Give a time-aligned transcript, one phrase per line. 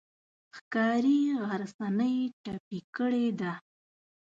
[0.57, 3.53] ښکاري غرڅنۍ ټپي کړې ده.